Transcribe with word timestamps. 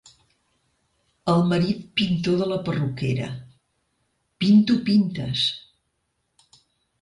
El 1.33 1.43
marit 1.51 1.83
pintor 2.01 2.39
de 2.43 2.47
la 2.53 2.57
perruquera: 2.69 3.27
—Pinto 4.45 4.79
pintes. 4.89 5.45